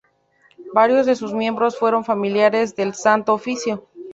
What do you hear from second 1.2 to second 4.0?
miembros fueron familiares del Santo Oficio.